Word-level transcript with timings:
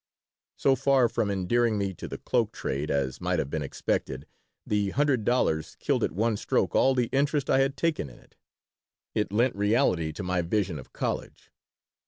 So 0.55 0.75
far 0.75 1.07
from 1.07 1.29
endearing 1.29 1.77
me 1.77 1.93
to 1.93 2.07
the 2.07 2.17
cloak 2.17 2.53
trade, 2.53 2.89
as 2.89 3.21
might 3.21 3.37
have 3.37 3.51
been 3.51 3.61
expected, 3.61 4.25
the 4.65 4.89
hundred 4.89 5.23
dollars 5.25 5.75
killed 5.79 6.03
at 6.03 6.11
one 6.11 6.37
stroke 6.37 6.73
all 6.75 6.95
the 6.95 7.05
interest 7.11 7.51
I 7.51 7.59
had 7.59 7.77
taken 7.77 8.09
in 8.09 8.17
it. 8.17 8.35
It 9.13 9.31
lent 9.31 9.55
reality 9.55 10.11
to 10.13 10.23
my 10.23 10.41
vision 10.41 10.79
of 10.79 10.91
college. 10.91 11.51